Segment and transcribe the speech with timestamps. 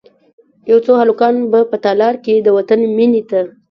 [0.69, 3.39] یو څو هلکان به په تالار کې، د وطن میینې ته،